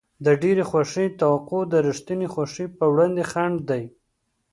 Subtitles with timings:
[0.25, 3.83] د ډېرې خوښۍ توقع د رښتینې خوښۍ په وړاندې خنډ دی.